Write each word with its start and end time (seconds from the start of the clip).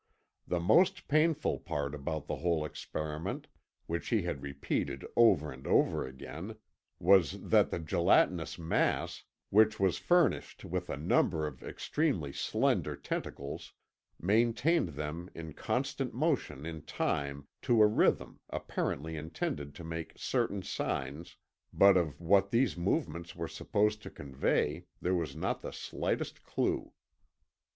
The 0.47 0.59
most 0.59 1.07
painful 1.07 1.59
part 1.59 1.93
about 1.93 2.25
the 2.25 2.37
whole 2.37 2.65
experiment 2.65 3.45
which 3.85 4.09
he 4.09 4.23
had 4.23 4.41
repeated 4.41 5.05
over 5.15 5.51
and 5.51 5.67
over 5.67 6.07
again 6.07 6.55
was 6.97 7.39
that 7.49 7.69
the 7.69 7.77
gelatinous 7.77 8.57
mass, 8.57 9.25
which 9.51 9.79
was 9.79 9.99
furnished 9.99 10.65
with 10.65 10.89
a 10.89 10.97
number 10.97 11.45
of 11.45 11.61
extremely 11.61 12.33
slender 12.33 12.95
tentacles, 12.95 13.73
maintained 14.19 14.95
them 14.95 15.29
in 15.35 15.53
constant 15.53 16.15
motion 16.15 16.65
in 16.65 16.81
time 16.81 17.47
to 17.61 17.79
a 17.79 17.85
rhythm 17.85 18.39
apparently 18.49 19.15
intended 19.15 19.75
to 19.75 19.83
make 19.83 20.17
certain 20.17 20.63
signs, 20.63 21.37
but 21.71 21.95
of 21.95 22.19
what 22.19 22.49
these 22.49 22.75
movements 22.75 23.35
were 23.35 23.47
supposed 23.47 24.01
to 24.01 24.09
convey 24.09 24.85
there 24.99 25.13
was 25.13 25.35
not 25.35 25.61
the 25.61 25.69
slightest 25.71 26.41
clue. 26.43 26.91